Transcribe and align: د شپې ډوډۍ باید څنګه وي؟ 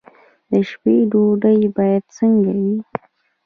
د 0.51 0.53
شپې 0.69 0.95
ډوډۍ 1.11 1.61
باید 1.77 2.03
څنګه 2.17 2.51
وي؟ 2.61 2.77